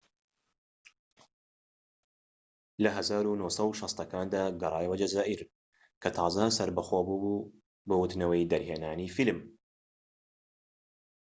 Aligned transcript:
لە 2.83 2.89
١٩٦٠ 2.95 3.99
کاندا، 4.13 4.43
گەڕایەوە 4.61 4.97
جەزائیر 5.01 5.41
کە 6.01 6.09
تازە 6.17 6.45
سەربەخۆ 6.57 6.99
بووبوو 7.07 7.47
بۆ 7.87 7.95
وتنەوەی 7.99 8.49
دەرهێنانی 8.51 9.13
فلیم 9.15 9.39